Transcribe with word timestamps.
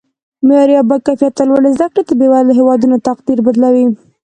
معیاري 0.47 0.73
او 0.77 0.85
با 0.89 0.97
کیفته 1.05 1.43
لوړې 1.49 1.69
زده 1.77 1.87
کړې 1.93 2.03
د 2.07 2.11
بیوزله 2.19 2.51
هیوادونو 2.59 3.03
تقدیر 3.07 3.39
بدلوي 3.45 3.85